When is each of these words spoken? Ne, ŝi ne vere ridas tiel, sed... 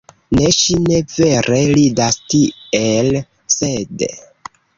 Ne, 0.35 0.45
ŝi 0.59 0.77
ne 0.85 0.97
vere 1.15 1.59
ridas 1.75 2.17
tiel, 2.33 3.21
sed... 3.59 4.09